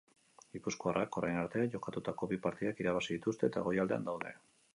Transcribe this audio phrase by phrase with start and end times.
[0.55, 4.35] Gipuzkoarrak orain arte jokatutako bi partidak irabazi dituzte eta goialdean daude.